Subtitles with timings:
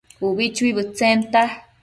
[0.27, 1.41] ubi chuibëdtsenta